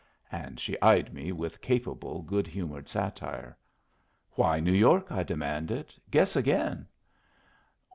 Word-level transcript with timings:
And 0.31 0.59
she 0.59 0.81
eyed 0.81 1.13
me 1.13 1.31
with 1.31 1.61
capable, 1.61 2.23
good 2.23 2.47
humored 2.47 2.89
satire. 2.89 3.55
"Why 4.31 4.59
New 4.59 4.73
York?" 4.73 5.11
I 5.11 5.21
demanded. 5.21 5.93
"Guess 6.09 6.35
again." 6.35 6.87